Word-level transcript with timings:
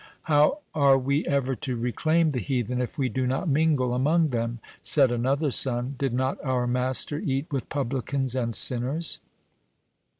"How 0.23 0.61
are 0.73 0.97
we 0.97 1.27
ever 1.27 1.53
to 1.53 1.75
reclaim 1.75 2.31
the 2.31 2.39
heathen, 2.39 2.81
if 2.81 2.97
we 2.97 3.07
do 3.07 3.27
not 3.27 3.47
mingle 3.47 3.93
among 3.93 4.29
them?" 4.29 4.57
said 4.81 5.11
another 5.11 5.51
son; 5.51 5.93
"did 5.99 6.11
not 6.11 6.43
our 6.43 6.65
Master 6.65 7.19
eat 7.19 7.45
with 7.53 7.69
publicans 7.69 8.33
and 8.33 8.55
sinners?" 8.55 9.19